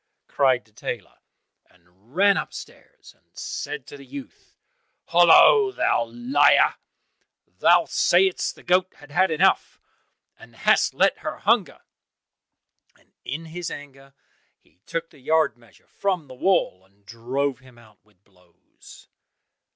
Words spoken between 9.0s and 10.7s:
had enough, and